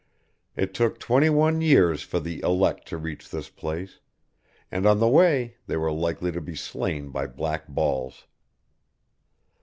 [0.55, 3.99] It took twenty one years for the elect to reach this place,
[4.71, 8.25] and on the way they were likely to be slain by black balls.